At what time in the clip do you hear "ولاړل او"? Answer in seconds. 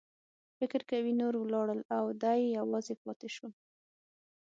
1.37-2.05